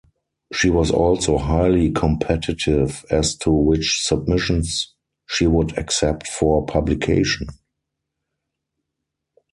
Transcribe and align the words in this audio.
She 0.51 0.71
was 0.71 0.89
also 0.89 1.37
highly 1.37 1.91
competitive 1.91 3.05
as 3.11 3.35
to 3.35 3.51
which 3.51 3.99
submissions 4.01 4.95
she 5.27 5.45
would 5.45 5.77
accept 5.77 6.27
for 6.27 6.65
publication. 6.65 7.45